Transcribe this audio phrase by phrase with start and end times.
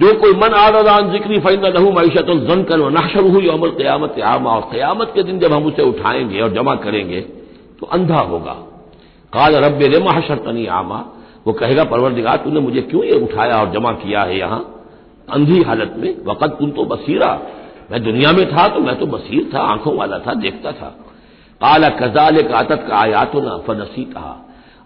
[0.00, 4.50] जो कोई मन आदान जिक्री फ़ैन लहू मीशत जन कर नशर हुई अमल क्यामत आमा,
[4.50, 7.20] और क्यामत के दिन जब हम उसे उठाएँगे और जमा करेंगे
[7.80, 8.52] तो अंधा होगा।
[9.32, 11.04] काल रब रे महशर तनी आमा,
[11.46, 14.60] वो कहेगा, परवरदिगार, तूने मुझे क्यों ये उठाया और जमा किया है यहाँ?
[15.28, 17.30] अंधी हालत में, वक़्त तुम तो बसीरा।
[17.90, 20.88] मैं दुनिया में था तो मैं तो बसीर था, आँखों वाला था, देखता था।
[21.60, 24.36] काला कजाल का आतत का आयात ना फनसी कहा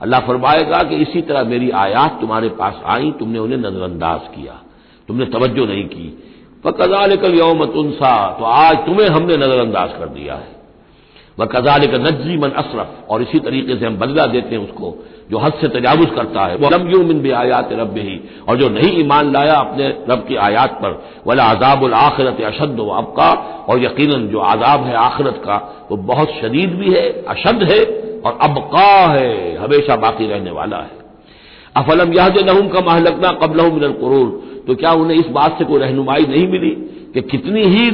[0.00, 4.60] अल्लाह फरमाएगा कि इसी तरह मेरी आयात तुम्हारे पास आई, तुमने उन्हें नजरअंदाज किया।
[5.08, 6.22] तुमने तवज्जो नहीं की।
[6.64, 10.54] कजाल कल यौम तुनसा तो आज तुम्हें हमने नजरअंदाज कर दिया है।
[11.38, 14.94] वह कजाल का नजी मन असरफ, और इसी तरीके से हम बदला देते हैं उसको,
[15.30, 18.68] जो हद से तजावुज करता है। वह लम यूमिन भी आयात रब ही और जो
[18.68, 23.30] नहीं ईमान लाया अपने रब की आयात पर, वाला आजाबुल आखिरत अशद अबका,
[23.68, 25.56] और यकीन जो आजाब है आखिरत का,
[25.90, 27.80] वो बहुत शदीद भी है अशद है,
[28.20, 31.04] और अबका है, हमेशा बाकी रहने वाला है।
[31.76, 35.78] अफलम यह नहूम का महलकना कबल मिनल करूर तो क्या उन्हें इस बात से कोई
[35.78, 36.70] रहनुमाई नहीं मिली
[37.14, 37.90] कि कितनी ही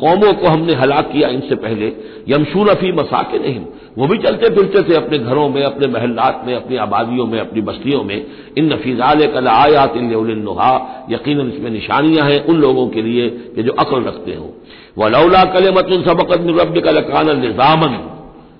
[0.00, 1.92] कौमों को हमने हलाक किया इनसे पहले?
[2.28, 3.60] यमशून अफी मसाके नहीं
[3.98, 7.60] वो भी चलते फिरते थे अपने घरों में, अपने महल्लात में, अपनी आबादियों में, अपनी
[7.60, 8.26] बस्तियों में।
[8.58, 13.72] इन नफीजाल कल आयात नुहा। यकीन इसमें निशानियाँ हैं उन लोगों के लिए कि जो
[13.72, 14.54] अकल रखते हो।
[14.98, 17.98] वह कल मतुल सबकत रब का लकान निजामन।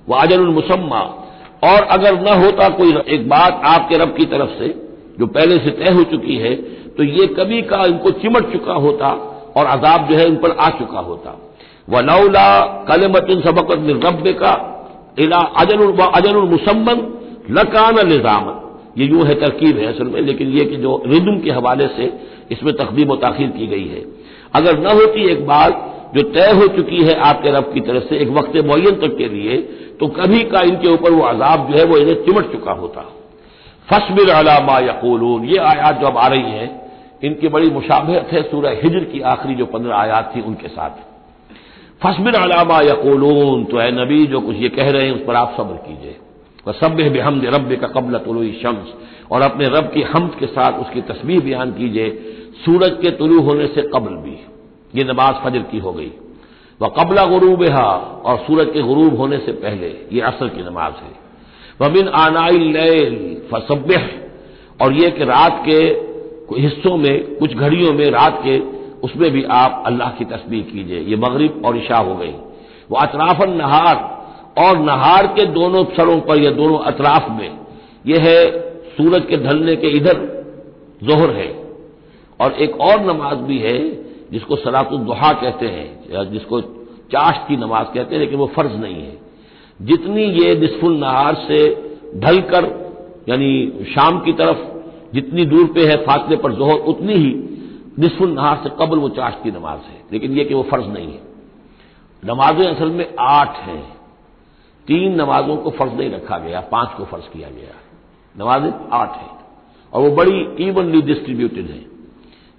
[0.08, 1.00] व अजलमसम्मा
[1.64, 4.68] और अगर न होता कोई एक बात आपके रब की तरफ़ से,
[5.18, 6.54] जो पहले से तय हो चुकी है
[6.98, 9.08] तो ये कभी का इनको चिमट चुका होता
[9.56, 11.36] और अजाब जो है इन पर आ चुका होता।
[11.88, 12.48] वलौला
[12.88, 14.54] कलमतन सबकत रब का,
[15.18, 17.06] इला अजल मुसम्मन
[17.50, 18.56] लकान निजामन।
[18.96, 22.12] ये यूँ है तरकीब है असल में, लेकिन ये कि जो रिदम के हवाले से
[22.52, 24.02] इसमें तकदीम तखीर की गई है।
[24.54, 25.84] अगर न होती एक बात
[26.14, 29.28] जो तय हो चुकी है आपके रब की तरफ़ से एक वक्त मुन तक के
[29.28, 29.56] लिए
[30.00, 33.04] तो कभी का इनके ऊपर वो अजाब जो है वो इन्हें चिमट चुका होता।
[33.88, 36.87] फसबिर अलामा यकूलून, ये आयात जो अब आ रही हैं
[37.22, 40.90] इनकी बड़ी मुशाबहत है सूरह हिजर की आखिरी जो पंद्रह आयात थी उनके साथ।
[42.02, 45.54] फसबिर अलामा यकूलून तो है नबी जो कुछ ये कह रहे हैं, उस पर आप
[45.56, 46.16] सब्र कीजिए।
[46.66, 48.94] वह सब बेहमद रब का कबल तुलु शम्स,
[49.32, 52.10] और अपने रब की हमद के साथ उसकी तस्वीर बयान कीजिए,
[52.64, 54.36] सूरज के तुलू होने से कबल भी।
[54.94, 56.12] ये नमाज़ फजर की हो गई।
[56.80, 61.12] वह कबला गुरूब और सूरज के गुरूब होने से पहले ये असर की नमाज़ है।
[61.80, 62.76] वबिन आनाइल
[63.52, 63.92] फसब
[64.82, 65.78] और ये कि रात के
[66.56, 68.58] हिस्सों में, कुछ घड़ियों में, रात के,
[69.00, 72.30] उसमें भी आप अल्लाह की तस्वीर कीजिए। ये मगरिब और इशा हो गई।
[72.90, 74.18] वो अतराफन नहार,
[74.58, 77.58] और नहार के दोनों सरों पर, या दोनों अतराफ में,
[78.06, 80.38] यह है, सूरज के ढलने के इधर
[81.02, 81.68] जोहर है।
[82.40, 85.98] और एक और नमाज़ भी है, जिसको सलातुलदुहा कहते हैं
[86.32, 86.60] जिसको
[87.12, 89.18] चाश की नमाज़ कहते हैं, लेकिन वो फ़र्ज़ नहीं है।
[89.82, 92.64] जितनी ये निसफुल नहार से ढलकर,
[93.28, 94.77] यानी शाम की तरफ़
[95.14, 97.44] जितनी दूर पे है फासले पर जोहर, उतनी ही
[97.98, 101.06] निसफुल नहार से कबल वो चाश की नमाज़ है। लेकिन यह कि वो फ़र्ज़ नहीं
[101.06, 101.20] है।
[102.24, 103.96] नमाजें असल में आठ हैं।
[104.86, 107.74] तीन नमाजों को फ़र्ज़ नहीं रखा गया, पाँच को फ़र्ज़ किया गया।
[108.38, 109.38] नमाजें आठ हैं।
[109.92, 111.84] और वो बड़ी इवनली डिस्ट्रीब्यूटेड है।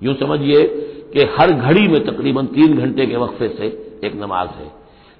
[0.04, 0.68] यूँ समझिए
[1.14, 3.66] कि हर घड़ी में तकरीबन तीन घंटे के वक्फे से
[4.08, 4.72] एक नमाज़ है।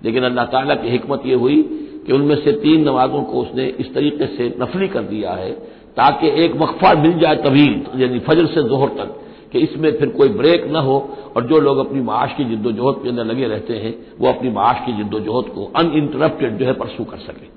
[0.04, 3.94] लेकिन अल्लाह ताला की हिकमत यह हुई कि उनमें से तीन नमाजों को उसने इस
[3.94, 8.64] तरीके से नफली कर दिया है ताकि एक वक्फा मिल जाए तवील यानी फजर से
[8.64, 9.16] जोहर तक,
[9.52, 10.98] कि इसमें फिर कोई ब्रेक न हो,
[11.36, 14.86] और जो लोग अपनी माश की जिद्दोजहद के अंदर लगे रहते हैं, वो अपनी माश
[14.86, 17.48] की जिद्दोजहद को अनइंटरप्टेड जो है परसू कर सकें।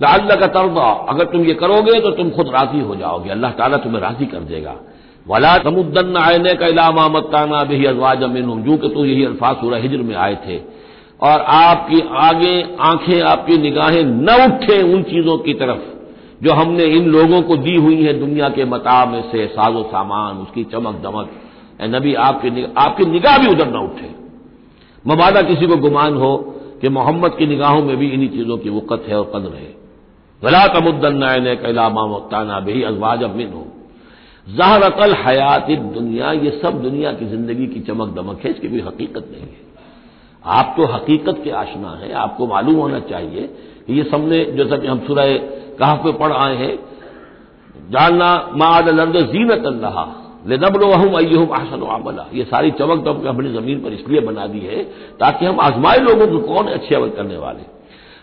[0.00, 3.76] अल्लाह का तरदा, अगर तुम ये करोगे तो तुम खुद राज़ी हो जाओगे, अल्लाह ताला
[3.76, 4.74] तुम्हें राज़ी कर देगा।
[5.26, 9.78] वला तमुद्दन आयने का इलामा मत्ताना भी अजवाज अमिन जू के तो यही अल्फाज सूरह
[9.78, 10.56] हिजर में आए थे।
[11.20, 15.95] और आपकी आगे, आँखें, आपकी निगाहें न उठे उन चीज़ों की तरफ़।
[16.40, 20.36] जो हमने इन लोगों को दी हुई है दुनिया के मता में से साजो सामान
[20.38, 21.30] उसकी चमक दमक।
[21.80, 24.10] ए नबी आपकी निगाह, आपकी निगाह भी उधर न उठे।
[25.04, 26.36] मबादा किसी को गुमान हो
[26.82, 29.74] कि मोहम्मद की निगाहों में भी इन्हीं चीज़ों की वक़्त है और कदर है।
[30.42, 31.20] गला तमुद्दन
[31.62, 33.66] कैलामा भी अजवाज अमिन हो।
[34.46, 39.28] जहरतल हयात दुनिया ये सब दुनिया की ज़िंदगी की चमक दमक है इसकी कोई हकीकत
[39.32, 39.64] नहीं है।
[40.44, 43.46] आप तो हकीकत के आशना है आपको मालूम होना चाहिए
[43.86, 45.24] कि ये सबने जैसा कि हम सुरह
[45.78, 46.74] कहा पे पढ़ आए हैं?
[47.90, 49.98] जानना माद लर्द जीनत अल्लाह।
[50.48, 54.82] लेनबलहम अय्यम आसन आमला ये सारी चमक दमक हमने ज़मीन पर इसलिए बना दी है
[55.20, 57.64] ताकि हम आजमाए लोगों को कौन अच्छे अमल करने वाले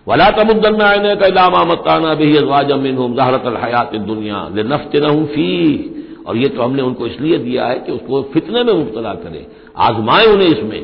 [0.08, 4.96] वला तमुद्दन आने का इलामा मताना भी अजवाजमिन जहरत हयात दुनिया। ले नफ्त
[5.34, 5.52] फ़ी
[6.28, 9.46] और ये तो हमने उनको इसलिए दिया है कि उसको फितने में मुबतला करें।
[9.78, 10.82] आजमाए उन्हें इसमें।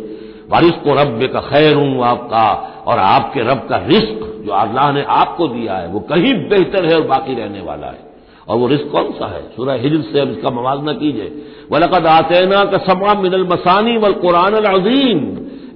[0.50, 2.46] वारिस को रब का खैर हूँ आपका
[2.88, 6.96] और आपके रब का रिस्क जो अल्लाह ने आपको दिया है, वो कहीं बेहतर है
[6.96, 8.10] और बाकी रहने वाला है।
[8.48, 9.42] और वो रिस्क कौन सा है?
[9.56, 14.54] सूरह हिजर से अब इसका मवाजना कीजिए। वलकद आतेना का समा मिनल मसानी वल कुरान
[14.54, 15.18] अजीम।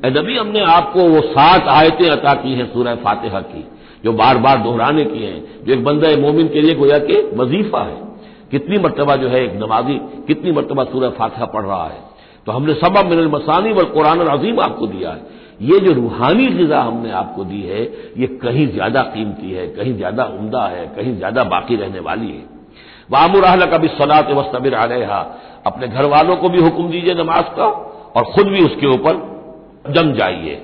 [0.06, 3.68] नबी, हमने आपको वो सात आयतें अता की हैं सूरह फातिहा की,
[4.04, 7.84] जो बार बार दोहराने की हैं। जो एक बंदा मोमिन के लिए गोया के वजीफा
[7.84, 7.98] है।
[8.52, 9.96] कितनी मरतबा जो है एक नमाजी,
[10.28, 12.14] कितनी मरतबा सूरह फातिहा पढ़ रहा है।
[12.46, 16.82] तो हमने सबब मिनल मसानी व कुरान अजीम आपको दिया है। ये जो रूहानी गजा
[16.82, 17.84] हमने आपको दी है,
[18.18, 22.44] ये कहीं ज़्यादा कीमती है, कहीं ज़्यादा उमदा है, कहीं ज़्यादा बाकी रहने वाली है।
[23.12, 25.20] वामुराहल कभी सलात वस्तबिर आलहा
[25.66, 27.66] अपने घर वालों को भी हुक्म दीजिए नमाज़ का
[28.16, 29.22] और खुद भी उसके ऊपर
[29.92, 30.56] जम जाइए।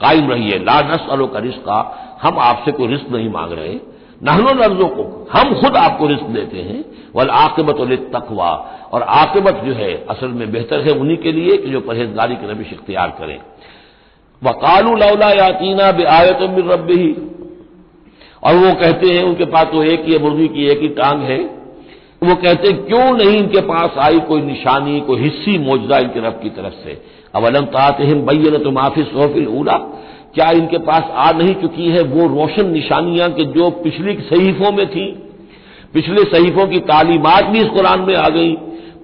[0.00, 1.76] कायम रहिए। ला नस अलो का रिस्का
[2.22, 3.74] हम आपसे कोई रिस्क नहीं मांग रहे।
[4.22, 5.02] नहनो लफ्जों को
[5.32, 8.50] हम खुद आपको रिस्क देते हैं। वल आकबत तकवा।
[8.92, 12.46] और आकबत जो है, असल में बेहतर है उन्हीं के लिए कि जो परहेजगारी के
[12.46, 13.38] रविश इख्तियार करें।
[14.42, 17.10] वकालू लौला यातीना बे आयत रब ही
[18.44, 21.38] और वो कहते हैं, उनके पास तो एक ही मुर्गी की एक ही टांग है।
[22.22, 26.40] वो कहते हैं, क्यों नहीं इनके पास आई कोई निशानी, कोई हिस्सी मौजदा इनके रब
[26.42, 27.02] की तरफ़ से?
[27.34, 29.76] अवलम तात हिम बैन तो माफ़ी सोफिल उला
[30.34, 34.86] क्या इनके पास आ नहीं चुकी है वो रोशन निशानियाँ कि जो पिछली सहीफों में
[34.86, 35.06] थी?
[35.94, 38.56] पिछले सहीफों की तालीमत भी इस कुरान में आ गई।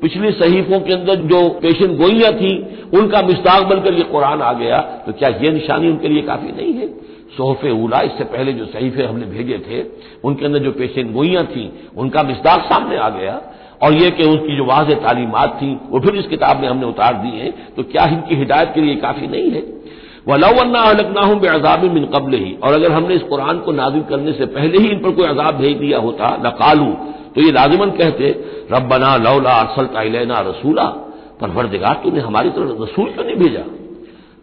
[0.05, 2.53] पिछली सहीफों के अंदर जो पेशन गोइयाँ थी,
[2.95, 6.73] उनका मिस्ताक बनकर ये कुरान आ गया तो क्या ये निशानी उनके लिए काफ़ी नहीं
[6.73, 6.89] है?
[7.37, 9.83] सोहफे उला, इससे पहले जो सहीफे हमने भेजे थे,
[10.25, 11.65] उनके अंदर जो पेशन गोइयाँ थी,
[11.97, 13.41] उनका मिस्ताक सामने आ गया।
[13.83, 17.15] और यह कि उसकी जो वाज तालीमत थी, वो फिर इस किताब में हमने उतार
[17.15, 19.63] दी है तो क्या इनकी हिदायत के लिए काफ़ी नहीं है?
[20.29, 24.33] वलावन्ना अलकना हूँ बेअजाब मिन कबल ही और अगर हमने इस कुरान को नाजिल करने
[24.33, 26.95] से पहले ही इन पर कोई अजाब भेज दिया होता, लकालू
[27.35, 30.85] तो ये लाजिमन कहते रबना लौला अरसल तैलना रसूला।
[31.41, 33.63] पर वर्दिगार तूने हमारी तरफ़ रसूल क्यों नहीं भेजा।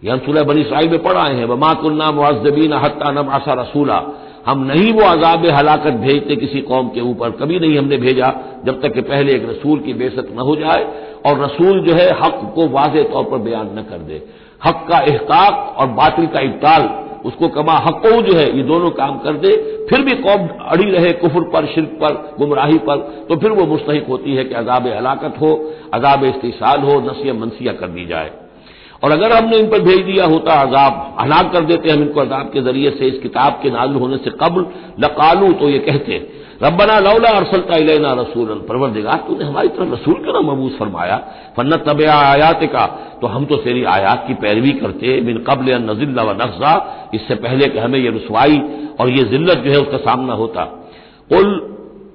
[0.04, 3.54] यह हम सुलह बनी साहिल में पढ़ आए हैं, वमा कुन्ना मुआजबीन हत्ता नब आसा
[3.54, 4.04] रसूला।
[4.48, 8.34] हम नहीं वो अजाब हलाकत भेजते किसी कौम के ऊपर, कभी नहीं हमने भेजा,
[8.66, 10.94] जब तक कि पहले एक रसूल की बेसत न हो जाए,
[11.26, 14.28] और रसूल जो है हक को वाज तौर पर बयान न कर दे।
[14.66, 19.18] हक का एहताक और बातिल का इब्ताल उसको कमा हको जो है, ये दोनों काम
[19.20, 19.52] कर दे,
[19.90, 22.98] फिर भी कौम अड़ी रहे कुफर पर, शिरक पर, गुमराही पर
[23.30, 25.56] तो फिर वो मुस्तक होती है कि अजाब हलाकत हो,
[25.94, 28.32] अजाब इस्तीसाल हो नसिया मनसिया कर दी जाए।
[29.02, 32.50] और अगर हमने इन पर भेज दिया होता अजाब, हलाक कर देते, हम इनको अजाब
[32.54, 34.66] के ज़रिए से इस किताब के नाजुल होने से कबल
[35.00, 36.28] लकालू तो ये कहते
[36.64, 41.18] रबना लौला अरसलता इलेना रसूल परवरदिगार, तूने हमारी तरफ़ रसूल क्यों ना मबूस फरमाया?
[41.58, 42.86] फन्ना तब आयात का
[43.22, 46.74] तो हम तो तेरी आयात की पैरवी करते बिन कबल नजिल्ला व नफ्जा
[47.14, 48.62] इससे पहले कि हमें यह रसवाई
[49.00, 50.66] और ये जिल्लत जो है उसका सामना होता।
[51.30, 51.50] कुल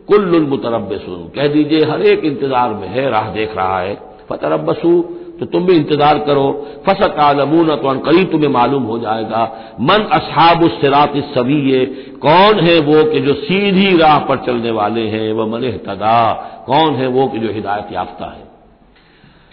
[0.09, 0.89] कुल मुतरब
[1.37, 3.95] कह दीजिए हर एक इंतज़ार में है, राह देख रहा है।
[4.29, 4.93] फतरबसू
[5.41, 6.45] तो तुम भी इंतज़ार करो।
[6.87, 9.43] फसत आलमून तो करीब तुम्हें मालूम हो जाएगा।
[9.81, 11.85] मन असहाब सिरात सवीय,
[12.23, 15.33] कौन है वो कि जो सीधी राह पर चलने वाले हैं?
[15.33, 16.19] वह मन तदा।
[16.67, 18.45] कौन है वो कि जो हिदायत याफ्ता है?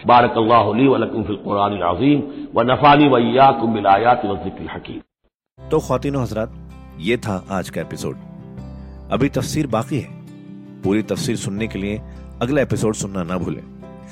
[0.06, 1.22] बारक अल्लाह वलकुम
[2.54, 5.00] व नफानी वैयाकुम बिलायात वजिक्र हकीम।
[5.58, 6.50] तो खातिन हजरात,
[7.00, 8.16] ये था आज का एपिसोड।
[9.12, 10.08] अभी तफसीर बाकी है।
[10.84, 12.00] पूरी तफसीर सुनने के लिए
[12.42, 13.62] अगला एपिसोड सुनना ना भूलें।